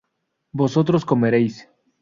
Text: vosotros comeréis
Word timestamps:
vosotros 0.51 1.05
comeréis 1.05 1.69